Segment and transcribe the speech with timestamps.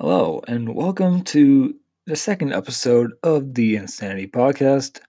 [0.00, 1.74] Hello, and welcome to
[2.06, 5.00] the second episode of the Insanity Podcast.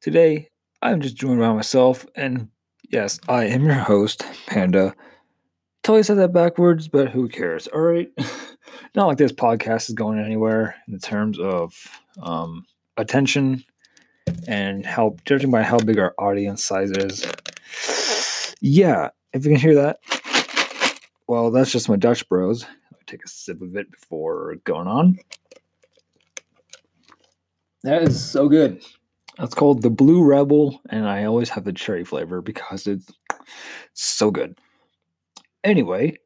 [0.00, 0.48] Today,
[0.82, 2.48] I'm just joined by myself, and
[2.90, 4.92] yes, I am your host, Panda.
[5.84, 7.68] Totally said that backwards, but who cares?
[7.68, 8.10] All right.
[8.96, 11.72] Not like this podcast is going anywhere in terms of
[12.20, 13.62] um, attention
[14.48, 17.24] and how, judging by how big our audience size is.
[18.60, 20.00] Yeah, if you can hear that,
[21.28, 22.66] well, that's just my Dutch bros
[23.10, 25.18] take a sip of it before going on.
[27.82, 28.82] That is so good.
[29.38, 33.10] That's called the Blue Rebel, and I always have the cherry flavor because it's
[33.94, 34.58] so good.
[35.64, 36.18] Anyway,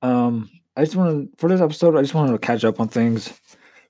[0.00, 2.88] um, I just want to for this episode, I just wanted to catch up on
[2.88, 3.32] things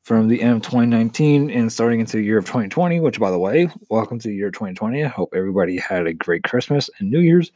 [0.02, 3.00] from the end of 2019 and starting into the year of 2020.
[3.00, 5.04] Which, by the way, welcome to the year 2020.
[5.04, 7.52] I hope everybody had a great Christmas and New Year's.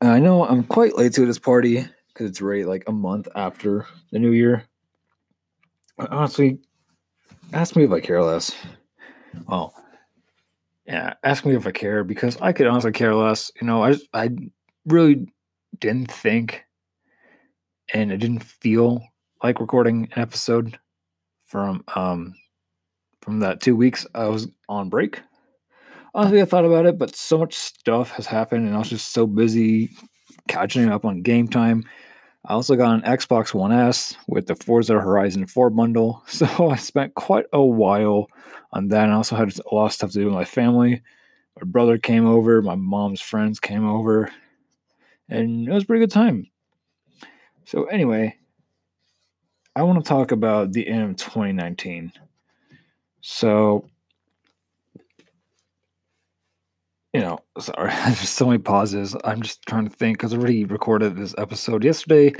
[0.00, 3.86] I know I'm quite late to this party because it's right like a month after
[4.10, 4.64] the new year.
[5.98, 6.58] Honestly,
[7.52, 8.52] ask me if I care less.
[9.46, 9.74] Well,
[10.86, 13.50] yeah, ask me if I care because I could honestly care less.
[13.60, 14.30] You know, I I
[14.86, 15.26] really
[15.78, 16.64] didn't think
[17.92, 19.02] and it didn't feel
[19.42, 20.78] like recording an episode
[21.44, 22.34] from um
[23.20, 25.20] from that two weeks I was on break.
[26.14, 29.12] Honestly, I thought about it, but so much stuff has happened, and I was just
[29.12, 29.90] so busy
[30.48, 31.84] catching up on game time
[32.48, 36.76] I also got an Xbox One S with the Forza Horizon 4 bundle, so I
[36.76, 38.28] spent quite a while
[38.72, 39.08] on that.
[39.08, 41.02] I also had a lot of stuff to do with my family.
[41.60, 44.30] My brother came over, my mom's friends came over,
[45.28, 46.48] and it was a pretty good time.
[47.64, 48.36] So, anyway,
[49.74, 52.12] I want to talk about the end of 2019.
[53.22, 53.88] So,
[57.16, 59.16] you know, sorry, there's so many pauses.
[59.24, 62.34] I'm just trying to think because I already recorded this episode yesterday,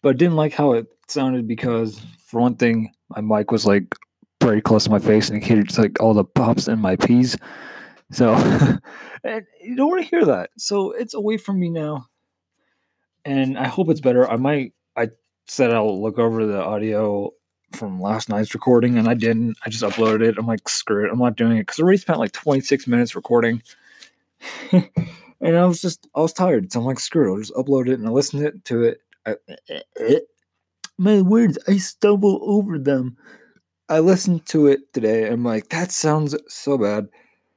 [0.00, 3.96] but I didn't like how it sounded because, for one thing, my mic was like
[4.40, 7.36] very close to my face and it catered like all the pops and my peas.
[8.12, 8.36] So,
[9.24, 10.50] you don't want to hear that.
[10.56, 12.06] So it's away from me now,
[13.24, 14.30] and I hope it's better.
[14.30, 14.72] I might.
[14.96, 15.08] I
[15.48, 17.32] said I'll look over the audio
[17.72, 19.56] from last night's recording, and I didn't.
[19.66, 20.36] I just uploaded it.
[20.38, 21.10] I'm like, screw it.
[21.10, 23.60] I'm not doing it because I already spent like 26 minutes recording
[25.40, 26.72] and I was just, I was tired.
[26.72, 27.32] So I'm like, screw it.
[27.32, 29.00] I'll just upload it and I listened it to it.
[30.98, 33.16] My words, I stumble over them.
[33.88, 35.28] I listened to it today.
[35.28, 37.08] I'm like, that sounds so bad.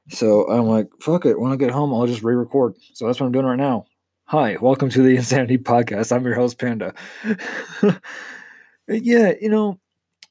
[0.08, 1.40] So I'm like, fuck it.
[1.40, 2.74] When I get home, I'll just re record.
[2.94, 3.86] So that's what I'm doing right now.
[4.26, 6.14] Hi, welcome to the Insanity Podcast.
[6.14, 6.94] I'm your host, Panda.
[8.88, 9.78] yeah, you know,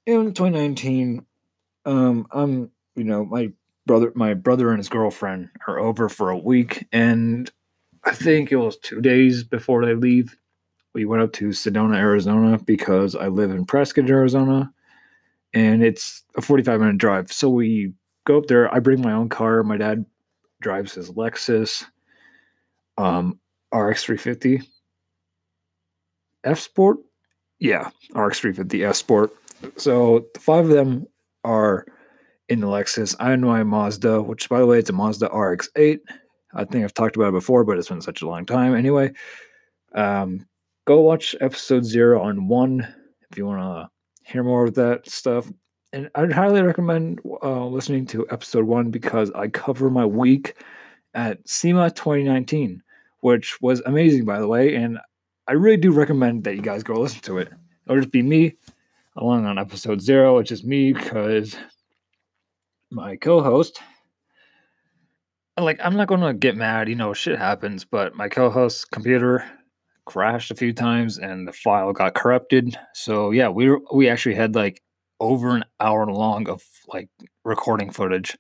[0.06, 1.26] in 2019,
[1.86, 3.52] um, I'm, you know, my
[3.86, 7.52] brother my brother and his girlfriend are over for a week and
[8.06, 10.38] I think it was two days before they leave.
[10.94, 14.72] We went up to Sedona, Arizona because I live in Prescott, Arizona,
[15.54, 17.32] and it's a 45 minute drive.
[17.32, 17.94] So we
[18.26, 18.74] go up there.
[18.74, 19.64] I bring my own car.
[19.64, 20.06] My dad
[20.62, 21.84] drives his Lexus
[22.98, 23.40] um,
[23.74, 24.62] RX 350
[26.44, 27.00] F Sport.
[27.60, 29.32] Yeah, RX 350 F Sport.
[29.78, 31.08] So the five of them
[31.44, 31.86] are
[32.50, 33.16] in the Lexus.
[33.20, 36.00] I know my Mazda, which by the way, it's a Mazda RX-8.
[36.54, 38.76] I think I've talked about it before, but it's been such a long time.
[38.76, 39.12] Anyway,
[39.94, 40.46] um,
[40.86, 42.88] go watch episode zero on one
[43.30, 45.52] if you want to hear more of that stuff.
[45.94, 50.56] And I'd highly recommend uh, listening to episode one because I cover my week
[51.14, 52.82] at SEMA 2019,
[53.22, 54.76] which was amazing, by the way.
[54.76, 55.00] And
[55.48, 57.50] I really do recommend that you guys go listen to it.
[57.86, 58.56] It'll just be me
[59.16, 60.38] along on episode zero.
[60.40, 61.56] It's just me because
[62.92, 63.82] my co-host.
[65.58, 69.50] Like i'm not gonna get mad you know shit happens but my co-host's computer
[70.04, 72.78] crashed a few times and the file got corrupted.
[72.94, 74.82] So yeah we were, we actually had like
[75.22, 77.10] over an hour long of like
[77.46, 78.38] recording footage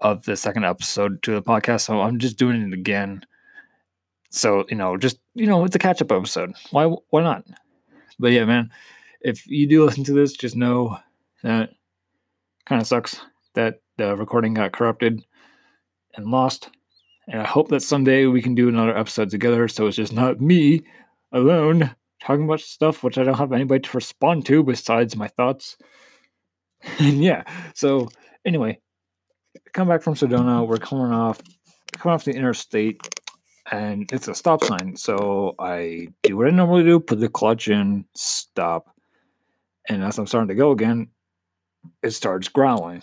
[0.00, 3.24] of the second episode to the podcast so i'm just doing it again.
[4.30, 6.52] So you know just you know it's a catch-up episode.
[6.70, 7.44] Why why not?
[8.18, 8.70] But yeah man
[9.22, 10.98] if you do listen to this just know
[11.42, 11.70] that
[12.66, 13.20] kind of sucks
[13.54, 15.24] that the recording got corrupted
[16.14, 16.70] and lost.
[17.28, 20.40] And I hope that someday we can do another episode together so it's just not
[20.40, 20.82] me
[21.32, 25.76] alone talking about stuff which I don't have anybody to respond to besides my thoughts.
[26.98, 27.44] and yeah,
[27.74, 28.08] so
[28.44, 28.80] anyway,
[29.72, 30.66] come back from Sedona.
[30.66, 31.40] We're coming off
[31.92, 33.00] coming off the interstate
[33.70, 34.96] and it's a stop sign.
[34.96, 38.88] So I do what I normally do, put the clutch in, stop.
[39.88, 41.08] And as I'm starting to go again,
[42.02, 43.02] it starts growling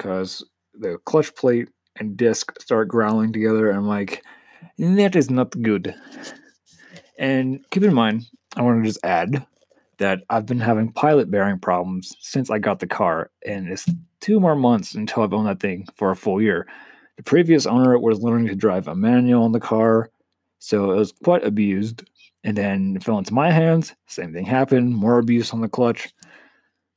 [0.00, 0.42] because
[0.72, 3.68] the clutch plate and disc start growling together.
[3.68, 4.24] And I'm like,
[4.78, 5.94] that is not good.
[7.18, 8.26] And keep in mind,
[8.56, 9.46] I want to just add
[9.98, 13.86] that I've been having pilot bearing problems since I got the car, and it's
[14.22, 16.66] two more months until I've owned that thing for a full year.
[17.18, 20.08] The previous owner was learning to drive a manual on the car,
[20.58, 22.04] so it was quite abused.
[22.42, 23.94] And then it fell into my hands.
[24.06, 24.96] Same thing happened.
[24.96, 26.08] More abuse on the clutch.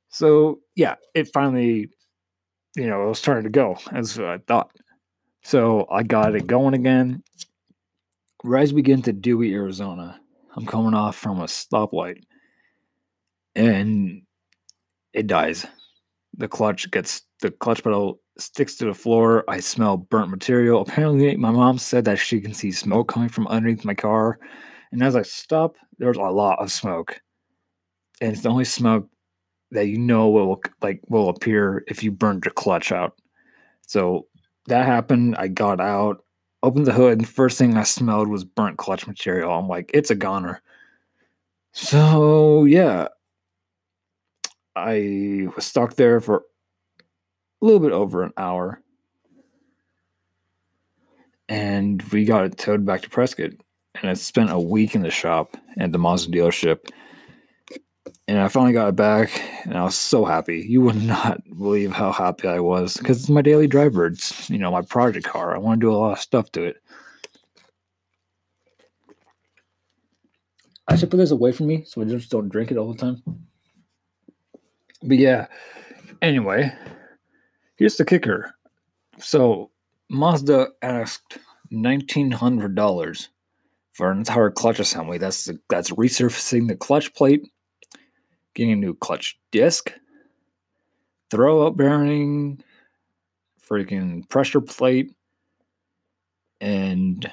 [0.07, 1.89] So yeah, it finally,
[2.75, 4.71] you know, it was starting to go as I thought.
[5.43, 7.23] So I got it going again.
[8.43, 10.19] Right as we get into Dewey, Arizona,
[10.55, 12.23] I'm coming off from a stoplight,
[13.55, 14.23] and
[15.13, 15.65] it dies.
[16.37, 19.43] The clutch gets the clutch pedal sticks to the floor.
[19.47, 20.81] I smell burnt material.
[20.81, 24.39] Apparently, my mom said that she can see smoke coming from underneath my car.
[24.91, 27.19] And as I stop, there's a lot of smoke.
[28.19, 29.07] And it's the only smoke
[29.73, 33.19] that you know will like will appear if you burned your clutch out.
[33.85, 34.27] So
[34.67, 35.35] that happened.
[35.37, 36.23] I got out,
[36.61, 39.51] opened the hood, and first thing I smelled was burnt clutch material.
[39.51, 40.61] I'm like, it's a goner.
[41.73, 43.07] So yeah.
[44.75, 48.81] I was stuck there for a little bit over an hour.
[51.47, 53.51] And we got it towed back to Prescott.
[53.95, 56.89] And I spent a week in the shop at the Mazda dealership
[58.33, 60.65] and I finally got it back, and I was so happy.
[60.67, 64.07] You would not believe how happy I was because it's my daily driver.
[64.07, 65.53] It's you know my project car.
[65.53, 66.77] I want to do a lot of stuff to it.
[70.87, 72.97] I should put this away from me so I just don't drink it all the
[72.97, 73.21] time.
[75.03, 75.45] But yeah,
[76.23, 76.73] anyway,
[77.75, 78.55] here's the kicker.
[79.19, 79.69] So
[80.09, 81.37] Mazda asked
[81.69, 83.29] nineteen hundred dollars
[83.91, 85.19] for an entire clutch assembly.
[85.19, 87.43] That's the, that's resurfacing the clutch plate
[88.53, 89.91] getting a new clutch disc,
[91.29, 92.63] throwout bearing,
[93.67, 95.13] freaking pressure plate,
[96.61, 97.31] and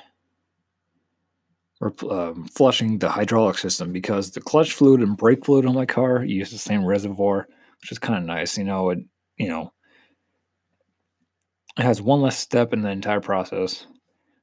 [2.11, 6.25] um, flushing the hydraulic system because the clutch fluid and brake fluid on my car
[6.25, 7.47] use the same reservoir,
[7.81, 8.59] which is kind of nice.
[8.59, 8.99] You know, it
[9.37, 9.73] you know
[11.79, 13.87] it has one less step in the entire process.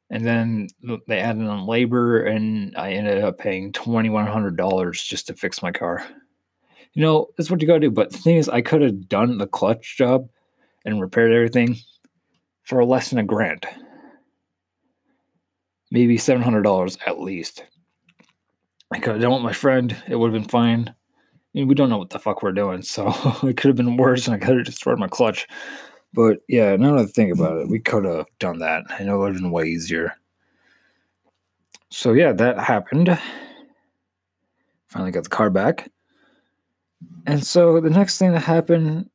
[0.09, 0.69] And then
[1.07, 5.33] they added on labor, and I ended up paying twenty one hundred dollars just to
[5.33, 6.05] fix my car
[6.97, 7.91] you know, that's what you gotta do.
[7.91, 10.27] But the thing is, I could have done the clutch job
[10.83, 11.75] and repaired everything
[12.63, 13.67] for less than a grand.
[15.91, 17.63] Maybe seven hundred dollars at least.
[18.91, 20.89] I could have done with my friend, it would have been fine.
[20.89, 20.93] I
[21.53, 23.09] mean, we don't know what the fuck we're doing, so
[23.43, 25.47] it could have been worse and I could have destroyed my clutch.
[26.13, 28.85] But yeah, now that I think about it, we could have done that.
[28.89, 30.15] I know it would have been way easier.
[31.91, 33.19] So yeah, that happened.
[34.87, 35.91] Finally got the car back.
[37.25, 39.09] And so the next thing that happened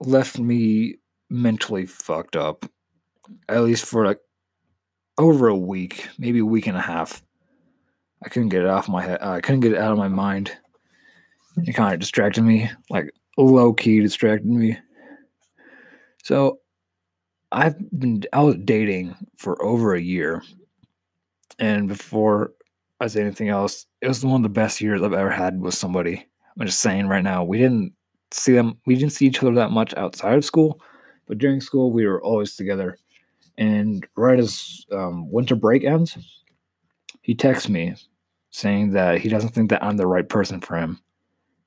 [0.00, 0.96] left me
[1.30, 2.66] mentally fucked up.
[3.48, 4.20] At least for like
[5.18, 7.22] over a week, maybe a week and a half.
[8.24, 9.22] I couldn't get it off my head.
[9.22, 10.52] I couldn't get it out of my mind.
[11.58, 14.76] It kind of distracted me, like low key distracted me.
[16.22, 16.60] So
[17.52, 20.42] I've been I was dating for over a year,
[21.58, 22.52] and before
[22.98, 25.74] I say anything else, it was one of the best years I've ever had with
[25.74, 26.26] somebody.
[26.58, 27.92] I'm just saying right now, we didn't
[28.30, 30.80] see them, we didn't see each other that much outside of school,
[31.26, 32.98] but during school, we were always together.
[33.56, 36.16] And right as um, winter break ends,
[37.22, 37.94] he texts me
[38.50, 41.00] saying that he doesn't think that I'm the right person for him.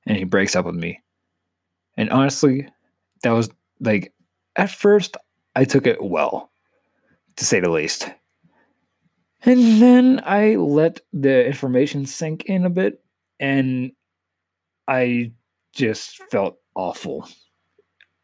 [0.06, 1.02] And he breaks up with me.
[1.96, 2.68] And honestly,
[3.22, 4.12] that was like,
[4.56, 5.16] at first,
[5.54, 6.50] I took it well,
[7.36, 8.08] to say the least.
[9.42, 13.02] And then I let the information sink in a bit,
[13.38, 13.92] and
[14.88, 15.32] I
[15.72, 17.28] just felt awful.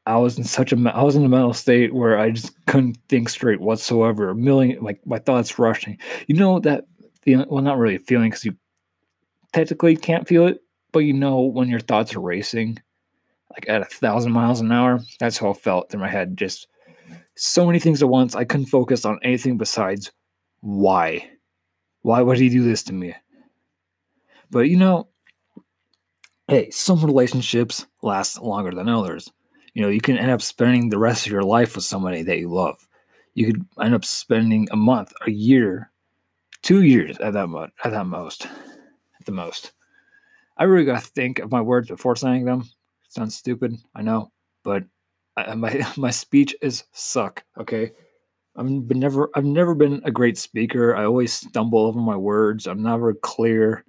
[0.06, 2.98] I was in such a I was in a mental state where I just couldn't
[3.08, 4.30] think straight whatsoever.
[4.30, 5.98] A million like my thoughts rushing.
[6.26, 6.84] You know that
[7.22, 7.46] feeling?
[7.48, 8.56] Well, not really a feeling because you
[9.52, 10.58] technically can't feel it,
[10.92, 12.78] but you know when your thoughts are racing,
[13.52, 15.00] like at a thousand miles an hour.
[15.20, 16.36] That's how I felt in my head.
[16.36, 16.66] Just
[17.36, 18.34] so many things at once.
[18.34, 20.12] I couldn't focus on anything besides
[20.60, 21.30] why.
[22.02, 23.14] Why would he do this to me?
[24.50, 25.08] But you know,
[26.48, 29.30] hey, some relationships last longer than others.
[29.74, 32.38] You know, you can end up spending the rest of your life with somebody that
[32.38, 32.86] you love.
[33.34, 35.90] You could end up spending a month, a year,
[36.62, 39.72] two years at that mo- at that most, at the most.
[40.56, 42.68] I really got to think of my words before saying them.
[43.08, 44.30] Sounds stupid, I know,
[44.62, 44.84] but
[45.36, 47.42] I, my my speech is suck.
[47.58, 47.90] Okay,
[48.56, 50.94] I'm never I've never been a great speaker.
[50.94, 52.66] I always stumble over my words.
[52.66, 53.84] I'm never clear.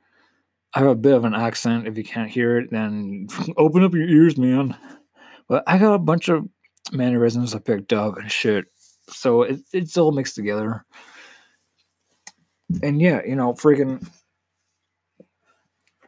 [0.76, 1.88] I have a bit of an accent.
[1.88, 3.28] If you can't hear it, then
[3.58, 4.76] open up your ears, man.
[5.48, 6.48] But I got a bunch of
[6.92, 8.66] mannerisms I picked up and shit.
[9.10, 10.86] So it, it's all mixed together.
[12.84, 14.06] And yeah, you know, freaking.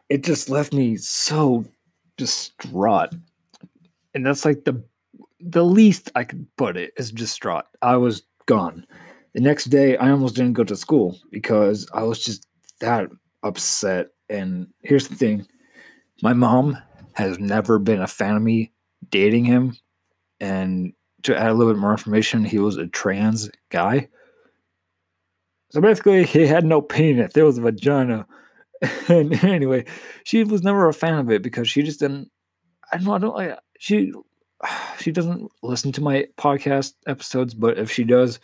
[0.08, 1.64] it just left me so
[2.18, 3.14] distraught.
[4.14, 4.84] And that's like the
[5.40, 7.64] the least I could put it is distraught.
[7.80, 8.84] I was gone.
[9.34, 12.46] The next day I almost didn't go to school because I was just
[12.80, 13.08] that
[13.44, 14.08] upset.
[14.30, 15.46] And here's the thing.
[16.22, 16.78] My mom
[17.14, 18.72] has never been a fan of me
[19.10, 19.76] dating him.
[20.40, 20.92] And
[21.22, 24.08] to add a little bit more information, he was a trans guy.
[25.70, 27.32] So basically, he had no penis.
[27.32, 28.26] There was a vagina.
[29.08, 29.84] and anyway,
[30.24, 32.30] she was never a fan of it because she just didn't.
[32.92, 33.14] I don't know.
[33.14, 33.58] I don't like.
[33.78, 34.12] She
[34.98, 38.40] she doesn't listen to my podcast episodes, but if she does,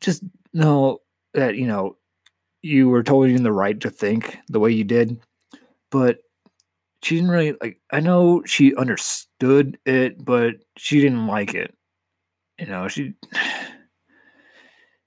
[0.00, 0.98] just know
[1.34, 1.96] that you know
[2.62, 5.18] you were totally in the right to think the way you did.
[5.90, 6.18] But
[7.02, 7.80] she didn't really like.
[7.92, 11.74] I know she understood it, but she didn't like it.
[12.58, 13.14] You know, she.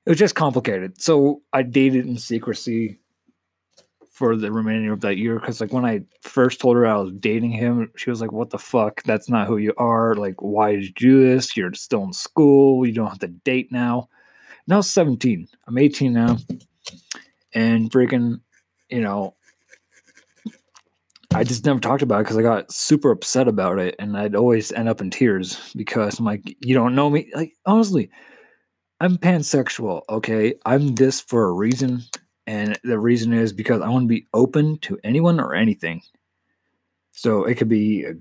[0.05, 1.01] It was just complicated.
[1.01, 2.99] So I dated in secrecy
[4.11, 7.13] for the remainder of that year because like when I first told her I was
[7.13, 9.01] dating him, she was like, "What the fuck?
[9.03, 10.15] That's not who you are.
[10.15, 11.55] Like, why did you do this?
[11.55, 12.85] You're still in school.
[12.85, 14.09] You don't have to date now."
[14.67, 15.47] Now 17.
[15.67, 16.37] I'm 18 now,
[17.53, 18.41] and freaking,
[18.89, 19.35] you know,
[21.33, 24.35] I just never talked about it because I got super upset about it, and I'd
[24.35, 28.09] always end up in tears because I'm like, "You don't know me." Like honestly.
[29.01, 30.53] I'm pansexual, okay?
[30.65, 32.03] I'm this for a reason.
[32.47, 36.01] And the reason is because I want to be open to anyone or anything.
[37.11, 38.13] So it could be a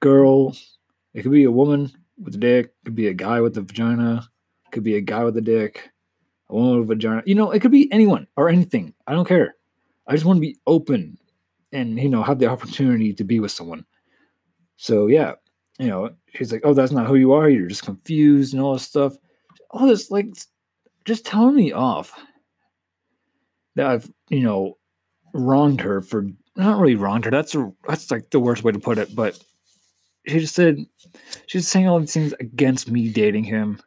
[0.00, 0.56] girl,
[1.12, 3.60] it could be a woman with a dick, it could be a guy with a
[3.60, 4.26] vagina,
[4.66, 5.89] it could be a guy with a dick,
[6.50, 7.22] a woman with a vagina.
[7.24, 8.92] You know, it could be anyone or anything.
[9.06, 9.56] I don't care.
[10.06, 11.16] I just want to be open
[11.72, 13.84] and, you know, have the opportunity to be with someone.
[14.76, 15.34] So, yeah,
[15.78, 17.48] you know, she's like, oh, that's not who you are.
[17.48, 19.16] You're just confused and all this stuff.
[19.70, 20.26] All this, like,
[21.04, 22.12] just telling me off
[23.76, 24.76] that I've, you know,
[25.32, 26.26] wronged her for
[26.56, 27.30] not really wronged her.
[27.30, 29.14] That's a, that's like the worst way to put it.
[29.14, 29.38] But
[30.26, 30.84] she just said
[31.46, 33.80] she's saying all these things against me dating him,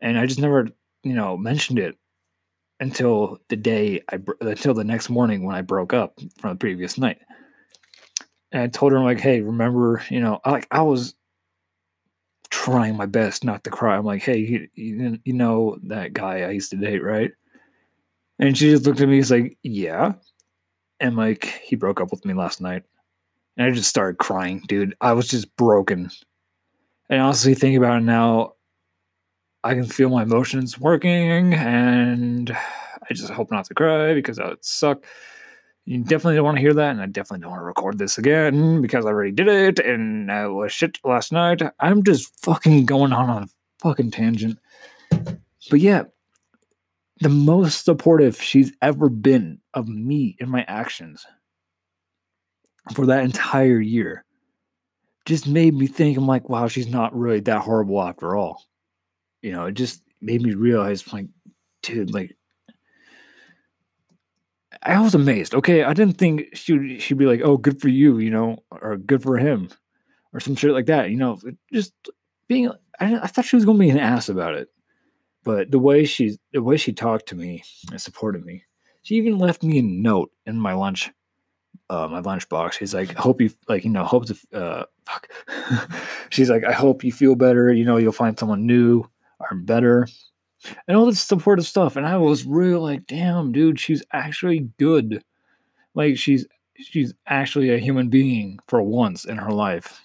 [0.00, 0.68] and I just never,
[1.04, 1.96] you know, mentioned it
[2.80, 6.98] until the day I until the next morning when I broke up from the previous
[6.98, 7.18] night.
[8.50, 11.14] And I told her, I'm like, hey, remember, you know, I, like I was
[12.50, 13.96] trying my best not to cry.
[13.96, 17.32] I'm like, hey, you, you, you know that guy I used to date, right?
[18.38, 19.16] And she just looked at me.
[19.16, 20.12] He's like, yeah.
[21.00, 22.84] And like, he broke up with me last night.
[23.56, 24.96] And I just started crying, dude.
[25.00, 26.10] I was just broken.
[27.10, 28.54] And honestly, thinking about it now,
[29.64, 31.54] I can feel my emotions working.
[31.54, 35.04] And I just hope not to cry because that would suck.
[35.86, 36.90] You definitely don't want to hear that.
[36.90, 39.78] And I definitely don't want to record this again because I already did it.
[39.78, 41.62] And I was shit last night.
[41.80, 43.48] I'm just fucking going on on a
[43.80, 44.58] fucking tangent.
[45.70, 46.04] But yeah,
[47.20, 51.24] the most supportive she's ever been of me and my actions
[52.92, 54.26] for that entire year
[55.24, 58.62] just made me think I'm like, wow, she's not really that horrible after all.
[59.44, 61.26] You know, it just made me realize, like,
[61.82, 62.34] dude, like,
[64.82, 65.54] I was amazed.
[65.54, 68.96] Okay, I didn't think she she'd be like, oh, good for you, you know, or
[68.96, 69.68] good for him,
[70.32, 71.10] or some shit like that.
[71.10, 71.38] You know,
[71.70, 71.92] just
[72.48, 72.70] being.
[72.98, 74.68] I, I thought she was gonna be an ass about it.
[75.42, 78.64] But the way she the way she talked to me and supported me,
[79.02, 81.10] she even left me a note in my lunch
[81.90, 82.78] uh, my lunch box.
[82.78, 85.28] She's like, hope you like, you know, hope to uh fuck.
[86.30, 89.04] She's like, I hope you feel better, you know, you'll find someone new
[89.50, 90.06] or better.
[90.88, 91.96] And all this supportive stuff.
[91.96, 95.22] And I was really like, damn, dude, she's actually good.
[95.94, 96.46] Like she's
[96.76, 100.00] she's actually a human being for once in her life.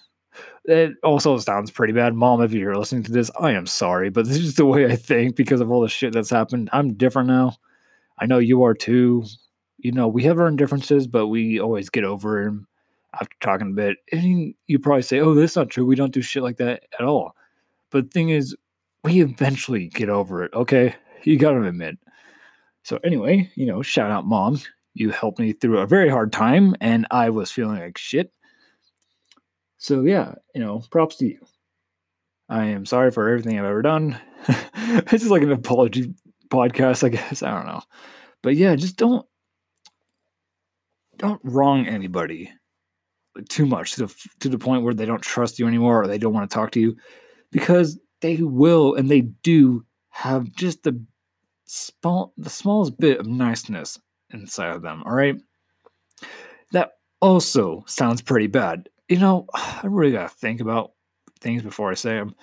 [0.64, 2.14] It also sounds pretty bad.
[2.14, 4.96] Mom, if you're listening to this, I am sorry, but this is the way I
[4.96, 6.68] think because of all the shit that's happened.
[6.72, 7.56] I'm different now.
[8.18, 9.24] I know you are too.
[9.78, 12.68] You know, we have our differences, but we always get over them
[13.14, 13.96] after talking a bit.
[14.12, 15.86] And you probably say, oh, that's not true.
[15.86, 17.34] We don't do shit like that at all.
[17.90, 18.54] But the thing is,
[19.04, 20.94] we eventually get over it, okay?
[21.24, 21.98] You gotta admit.
[22.82, 24.60] So, anyway, you know, shout out, mom.
[24.94, 28.32] You helped me through a very hard time, and I was feeling like shit.
[29.78, 31.38] So yeah, you know, props to you.
[32.50, 34.20] I am sorry for everything I've ever done.
[34.48, 36.12] it's just like an apology
[36.50, 37.42] podcast, I guess.
[37.42, 37.80] I don't know.
[38.42, 39.24] But yeah, just don't
[41.16, 42.50] don't wrong anybody
[43.48, 46.18] too much to the, to the point where they don't trust you anymore or they
[46.18, 46.96] don't want to talk to you
[47.52, 51.00] because they will and they do have just the
[51.64, 53.98] small the smallest bit of niceness
[54.30, 55.36] inside of them, all right?
[56.72, 60.92] That also sounds pretty bad you know, I really gotta think about
[61.40, 62.34] things before I say them.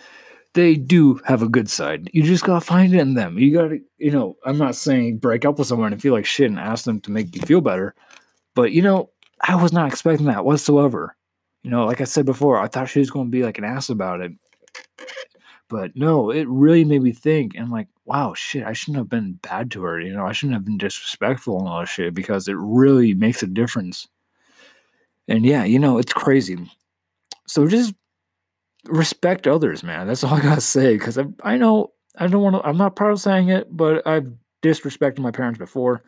[0.53, 2.09] They do have a good side.
[2.13, 3.39] You just gotta find it in them.
[3.39, 6.49] You gotta, you know, I'm not saying break up with someone and feel like shit
[6.49, 7.95] and ask them to make you feel better,
[8.53, 9.09] but you know,
[9.41, 11.15] I was not expecting that whatsoever.
[11.63, 13.89] You know, like I said before, I thought she was to be like an ass
[13.89, 14.31] about it.
[15.69, 17.55] But no, it really made me think.
[17.55, 19.99] And like, wow, shit, I shouldn't have been bad to her.
[19.99, 23.43] You know, I shouldn't have been disrespectful and all that shit because it really makes
[23.43, 24.07] a difference.
[25.27, 26.57] And yeah, you know, it's crazy.
[27.47, 27.93] So just
[28.85, 30.07] respect others, man.
[30.07, 30.93] That's all I gotta say.
[30.97, 32.67] Because I, I know I don't want to.
[32.67, 34.31] I'm not proud of saying it, but I've
[34.61, 36.03] disrespected my parents before.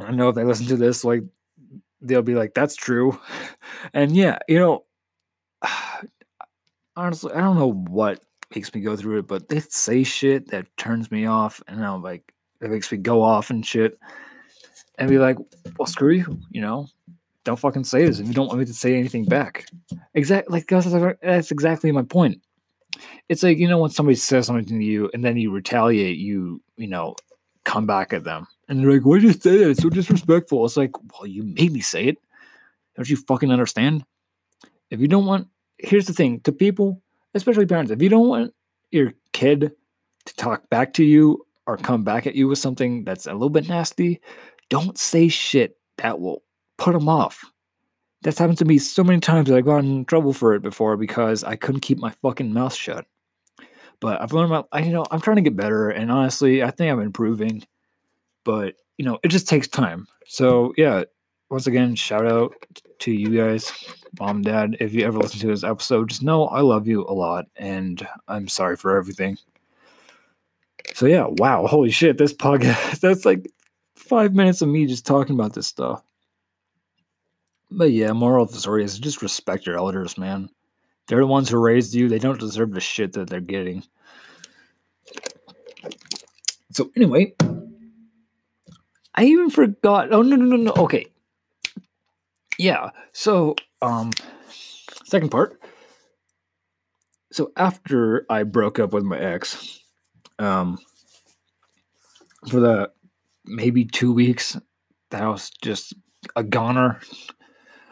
[0.00, 1.22] I know if they listen to this, like
[2.00, 3.18] they'll be like, "That's true,"
[3.94, 4.84] and yeah, you know,
[6.96, 8.20] honestly, I don't know what
[8.54, 12.02] makes me go through it, but they say shit that turns me off, and I'm
[12.02, 13.98] like, it makes me go off and shit,
[14.98, 15.36] and be like,
[15.78, 16.86] "Well, screw you," you know.
[17.44, 19.66] Don't fucking say this if you don't want me to say anything back.
[20.14, 20.68] Exactly, like
[21.20, 22.40] that's, exactly my point.
[23.28, 26.62] It's like you know when somebody says something to you and then you retaliate, you
[26.76, 27.16] you know
[27.64, 29.70] come back at them, and they're like, "Why did you say that?
[29.70, 32.18] It's so disrespectful." It's like, well, you made me say it.
[32.96, 34.04] Don't you fucking understand?
[34.90, 35.48] If you don't want,
[35.82, 37.02] here's the thing to people,
[37.34, 38.54] especially parents, if you don't want
[38.90, 39.72] your kid
[40.24, 43.50] to talk back to you or come back at you with something that's a little
[43.50, 44.20] bit nasty,
[44.68, 46.42] don't say shit that will
[46.78, 47.44] put them off.
[48.22, 50.96] That's happened to me so many times that I got in trouble for it before
[50.96, 53.06] because I couldn't keep my fucking mouth shut.
[54.00, 56.70] But I've learned about, I, you know, I'm trying to get better, and honestly, I
[56.70, 57.64] think I'm improving.
[58.44, 60.06] But you know, it just takes time.
[60.26, 61.04] So yeah,
[61.52, 62.54] once again, shout out
[62.98, 63.70] to you guys,
[64.18, 64.74] mom, dad.
[64.80, 68.08] If you ever listen to this episode, just know I love you a lot, and
[68.26, 69.36] I'm sorry for everything.
[70.94, 73.52] So yeah, wow, holy shit, this podcast that's like
[73.96, 76.02] five minutes of me just talking about this stuff.
[77.70, 80.48] But yeah, moral of the story is just respect your elders, man.
[81.06, 82.08] They're the ones who raised you.
[82.08, 83.84] They don't deserve the shit that they're getting.
[86.70, 87.34] So anyway,
[89.14, 90.14] I even forgot.
[90.14, 90.72] Oh no no no no.
[90.84, 91.11] Okay.
[92.62, 92.90] Yeah.
[93.12, 94.12] So um,
[95.04, 95.58] second part.
[97.32, 99.80] So after I broke up with my ex,
[100.38, 100.78] um,
[102.48, 102.92] for the
[103.44, 104.56] maybe two weeks,
[105.10, 105.94] that I was just
[106.36, 107.00] a goner.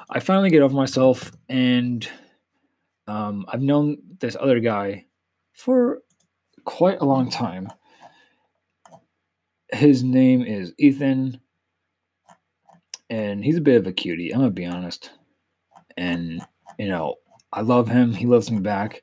[0.08, 2.08] I finally get over myself, and
[3.08, 5.06] um, I've known this other guy
[5.52, 5.98] for
[6.64, 7.72] quite a long time.
[9.72, 11.40] His name is Ethan,
[13.10, 14.32] and he's a bit of a cutie.
[14.32, 15.10] I'm gonna be honest,
[15.96, 16.40] and
[16.78, 17.16] you know
[17.52, 18.14] I love him.
[18.14, 19.02] He loves me back,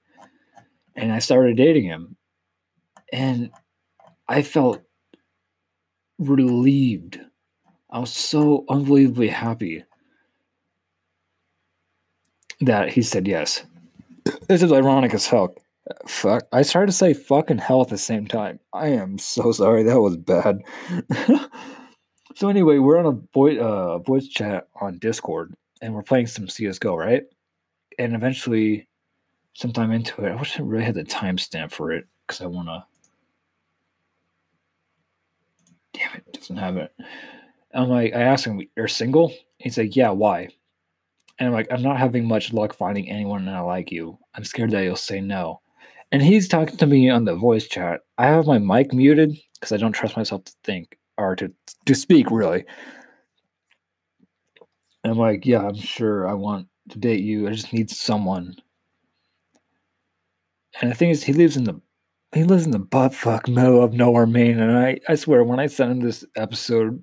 [0.96, 2.16] and I started dating him,
[3.12, 3.52] and
[4.28, 4.82] I felt
[6.18, 7.20] relieved.
[7.90, 9.84] I was so unbelievably happy
[12.62, 13.64] that he said yes.
[14.48, 15.56] This is ironic as hell.
[16.06, 16.48] Fuck.
[16.52, 18.60] I started to say fucking hell at the same time.
[18.74, 19.84] I am so sorry.
[19.84, 20.60] That was bad.
[22.38, 26.48] so anyway, we're on a voice, uh, voice chat on Discord, and we're playing some
[26.48, 27.24] CS:GO, right?
[27.98, 28.88] And eventually,
[29.54, 32.68] sometime into it, I wish I really had the timestamp for it because I want
[32.68, 32.86] to.
[35.94, 36.94] Damn it, doesn't have it.
[37.74, 40.50] I'm like, I asked him, "You're single?" He's like, "Yeah, why?"
[41.40, 44.20] And I'm like, I'm not having much luck finding anyone that I like you.
[44.36, 45.62] I'm scared that you'll say no.
[46.12, 48.02] And he's talking to me on the voice chat.
[48.20, 51.52] I have my mic muted because I don't trust myself to think or to
[51.86, 52.66] to speak really.
[55.04, 57.48] And I'm like, yeah, I'm sure I want to date you.
[57.48, 58.56] I just need someone.
[60.82, 61.80] And the thing is, he lives in the
[62.34, 64.60] he lives in the butt fuck middle of nowhere, Maine.
[64.60, 67.02] And I, I swear, when I send him this episode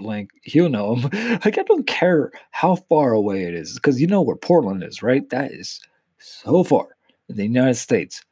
[0.00, 1.10] like he'll know him.
[1.44, 5.02] Like I don't care how far away it is because you know where Portland is,
[5.02, 5.28] right?
[5.30, 5.80] That is
[6.18, 6.88] so far
[7.28, 8.24] in the United States.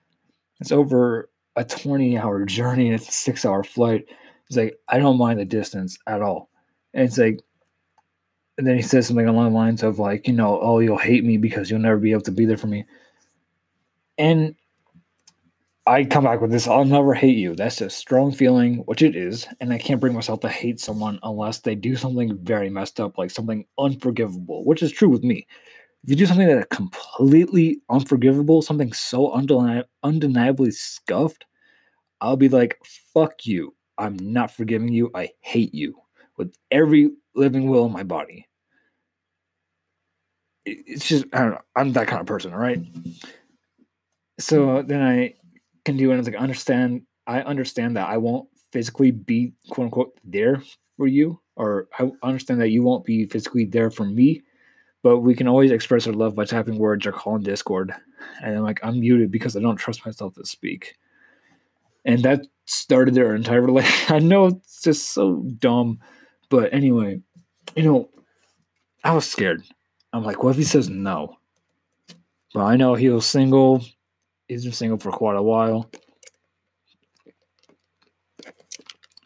[0.60, 4.04] It's over a 20 hour journey and it's a six hour flight.
[4.52, 6.50] He's like, I don't mind the distance at all.
[6.92, 7.40] And it's like,
[8.58, 11.24] and then he says something along the lines of like, you know, oh, you'll hate
[11.24, 12.84] me because you'll never be able to be there for me.
[14.18, 14.54] And
[15.86, 17.56] I come back with this I'll never hate you.
[17.56, 21.18] That's a strong feeling, which it is, and I can't bring myself to hate someone
[21.22, 25.46] unless they do something very messed up, like something unforgivable, which is true with me.
[26.04, 31.46] If you do something that is completely unforgivable, something so undeni- undeniably scuffed,
[32.20, 32.78] I'll be like,
[33.14, 33.74] fuck you.
[33.98, 35.11] I'm not forgiving you.
[35.14, 35.96] I hate you
[36.37, 38.48] with every living will in my body.
[40.64, 41.61] It's just, I don't know.
[41.76, 42.81] I'm that kind of person, all right?
[44.38, 45.35] So then I
[45.85, 46.37] can do anything.
[46.37, 50.62] Understand, I understand that I won't physically be quote unquote there
[50.96, 54.42] for you, or I understand that you won't be physically there for me.
[55.02, 57.92] But we can always express our love by typing words or calling Discord.
[58.40, 60.94] And I'm like, I'm muted because I don't trust myself to speak.
[62.05, 64.11] And that started their entire relationship.
[64.11, 66.00] I know it's just so dumb.
[66.48, 67.20] But anyway,
[67.76, 68.11] you know,
[69.04, 69.62] I was scared.
[70.12, 71.37] I'm like, what if he says no?
[72.52, 73.82] But I know he was single.
[74.48, 75.90] He's been single for quite a while.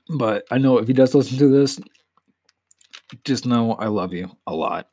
[0.08, 1.80] But I know if he does listen to this,
[3.24, 4.88] just know I love you a lot.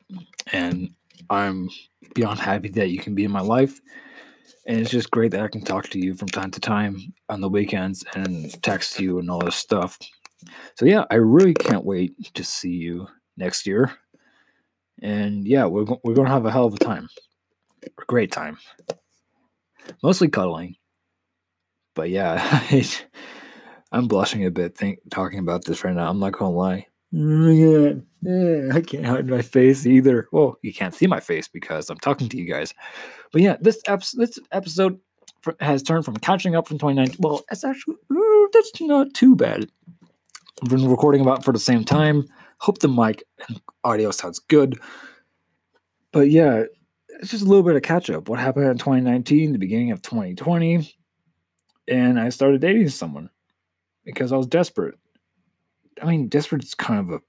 [0.52, 0.90] And
[1.30, 1.70] I'm
[2.14, 3.80] beyond happy that you can be in my life.
[4.66, 7.40] And it's just great that I can talk to you from time to time on
[7.40, 9.98] the weekends and text you and all this stuff.
[10.76, 13.92] So, yeah, I really can't wait to see you next year.
[15.02, 17.08] And yeah, we're, we're to have a hell of a time.
[17.84, 18.58] A great time.
[20.02, 20.76] Mostly cuddling.
[21.94, 22.62] But yeah,
[23.92, 26.08] I'm blushing a bit think, talking about this right now.
[26.08, 26.86] I'm not to lie.
[28.24, 30.28] Yeah, I can't hide my face either.
[30.32, 32.72] Well, you can't see my face because I'm talking to you guys.
[33.32, 33.82] But yeah, this
[34.14, 34.98] this episode
[35.60, 37.18] has turned from catching up from 2019.
[37.20, 39.66] Well, it's actually uh, that's not too bad.
[40.62, 42.24] I've been recording about for the same time.
[42.58, 44.80] Hope the mic and audio sounds good.
[46.12, 46.64] But yeah,
[47.20, 48.28] it's just a little bit of catch up.
[48.28, 50.96] What happened in 2019, the beginning of 2020,
[51.88, 53.28] and I started dating someone
[54.04, 54.94] because I was desperate.
[56.00, 57.20] I mean, desperate is kind of a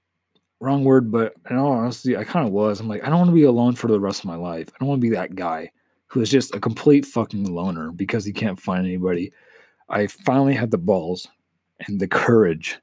[0.60, 2.80] wrong word, but in all honesty, I kind of was.
[2.80, 4.68] I'm like, I don't want to be alone for the rest of my life.
[4.68, 5.70] I don't want to be that guy
[6.08, 9.32] who is just a complete fucking loner because he can't find anybody.
[9.88, 11.28] I finally had the balls
[11.86, 12.78] and the courage.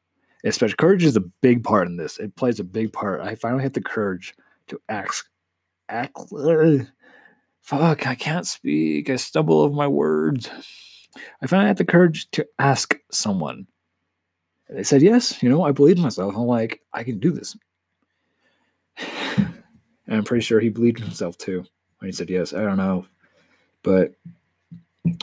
[0.45, 2.17] Especially courage is a big part in this.
[2.19, 3.21] It plays a big part.
[3.21, 4.35] I finally had the courage
[4.67, 5.25] to ask,
[5.87, 6.17] act.
[6.37, 6.79] Uh,
[7.61, 9.09] fuck, I can't speak.
[9.09, 10.49] I stumble over my words.
[11.41, 13.67] I finally had the courage to ask someone
[14.73, 15.41] they said yes.
[15.41, 16.35] You know, I believed myself.
[16.35, 17.55] I'm like, I can do this.
[20.05, 21.65] And I'm pretty sure he believed himself too
[21.99, 22.53] when he said yes.
[22.53, 23.05] I don't know.
[23.83, 24.13] But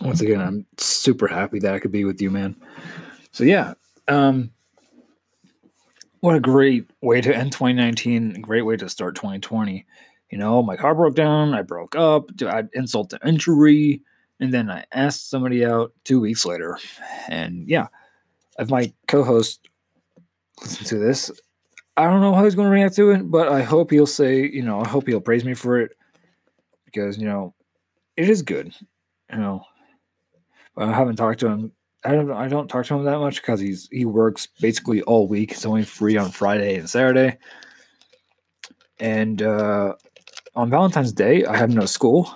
[0.00, 2.56] once again, I'm super happy that I could be with you, man.
[3.30, 3.74] So yeah.
[4.08, 4.50] Um
[6.20, 9.86] what a great way to end 2019, great way to start 2020.
[10.30, 14.02] You know, my car broke down, I broke up, add insult to injury,
[14.38, 16.78] and then I asked somebody out two weeks later.
[17.28, 17.88] And yeah,
[18.60, 19.68] if my co-host
[20.60, 21.30] listens to this,
[21.96, 24.46] I don't know how he's going to react to it, but I hope he'll say,
[24.46, 25.96] you know, I hope he'll praise me for it
[26.84, 27.54] because you know,
[28.16, 28.72] it is good,
[29.32, 29.62] you know.
[30.76, 31.72] I haven't talked to him.
[32.04, 32.30] I don't.
[32.30, 35.52] I don't talk to him that much because he's he works basically all week.
[35.52, 37.36] He's only free on Friday and Saturday.
[38.98, 39.94] And uh,
[40.54, 42.34] on Valentine's Day, I have no school,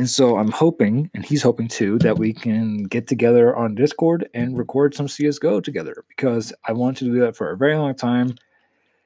[0.00, 4.30] and so I'm hoping, and he's hoping too, that we can get together on Discord
[4.32, 7.94] and record some CSGO together because I want to do that for a very long
[7.94, 8.34] time.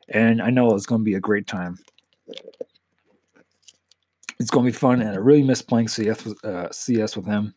[0.08, 1.80] And I know it's going to be a great time.
[4.38, 7.56] It's going to be fun, and I really miss playing CS, uh, CS with him.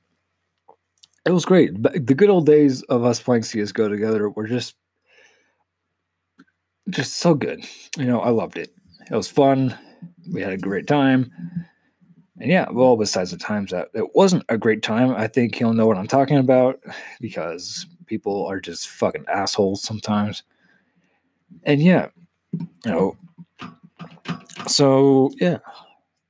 [1.24, 1.80] It was great.
[1.84, 4.78] The good old days of us playing CSGO together were just,
[6.90, 7.64] just so good.
[8.00, 8.74] You know, I loved it.
[9.12, 9.78] It was fun.
[10.34, 11.32] We had a great time
[12.40, 15.74] and yeah, well, besides the times that it wasn't a great time, I think he'll
[15.74, 16.80] know what I'm talking about
[17.22, 20.44] because people are just fucking assholes sometimes.
[21.64, 22.10] And yeah,
[22.54, 23.18] you know,
[24.68, 25.60] so yeah,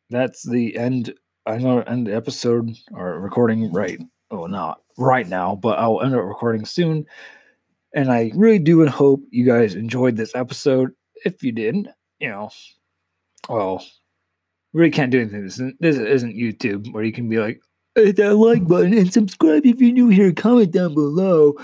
[0.10, 1.13] that's the end.
[1.46, 4.00] I'm gonna end the episode or recording right.
[4.32, 7.06] Oh, not right now, but I'll end up recording soon.
[7.93, 10.91] And I really do hope you guys enjoyed this episode.
[11.26, 11.88] If you didn't,
[12.20, 12.50] you know,
[13.50, 13.84] well,
[14.73, 15.43] really can't do anything.
[15.43, 17.62] This isn't, this isn't YouTube where you can be like,
[17.95, 20.32] hit that like button and subscribe if you're new here.
[20.32, 21.56] Comment down below.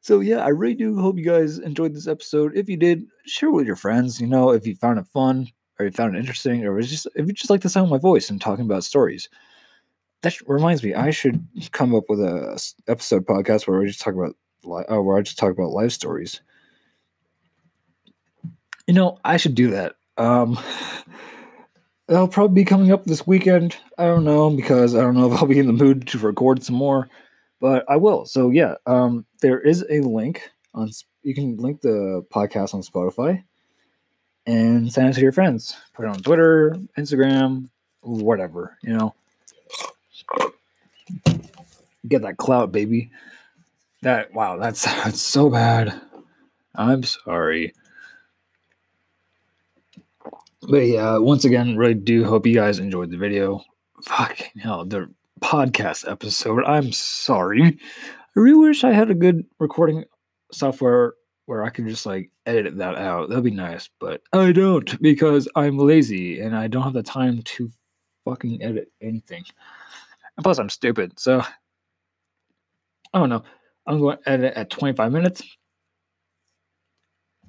[0.00, 2.56] So yeah, I really do hope you guys enjoyed this episode.
[2.56, 4.20] If you did, share with your friends.
[4.20, 5.48] You know, if you found it fun
[5.78, 7.90] or you found it interesting, or was just if you just like the sound of
[7.90, 9.28] my voice and talking about stories.
[10.22, 14.14] That reminds me, I should come up with a episode podcast where we just talk
[14.14, 16.40] about uh, where I just talk about life stories.
[18.86, 19.96] You know, I should do that.
[20.16, 20.58] Um,
[22.12, 23.74] That'll probably be coming up this weekend.
[23.96, 26.62] I don't know because I don't know if I'll be in the mood to record
[26.62, 27.08] some more,
[27.58, 28.26] but I will.
[28.26, 30.90] So yeah, um, there is a link on.
[31.22, 33.42] You can link the podcast on Spotify
[34.46, 35.74] and send it to your friends.
[35.94, 37.70] Put it on Twitter, Instagram,
[38.02, 38.76] whatever.
[38.82, 39.14] You know,
[42.06, 43.10] get that clout, baby.
[44.02, 45.98] That wow, that's that's so bad.
[46.74, 47.72] I'm sorry.
[50.68, 53.62] But yeah, uh, once again, really do hope you guys enjoyed the video.
[54.02, 56.64] Fucking hell, the podcast episode.
[56.64, 57.62] I'm sorry.
[57.64, 60.04] I really wish I had a good recording
[60.52, 61.14] software
[61.46, 63.28] where I could just like edit that out.
[63.28, 67.42] That'd be nice, but I don't because I'm lazy and I don't have the time
[67.42, 67.68] to
[68.24, 69.44] fucking edit anything.
[70.36, 71.18] And plus, I'm stupid.
[71.18, 71.42] So
[73.12, 73.42] I don't know.
[73.86, 75.42] I'm going to edit at 25 minutes.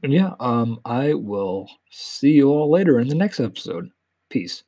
[0.03, 3.89] And yeah, um, I will see you all later in the next episode.
[4.29, 4.63] Peace.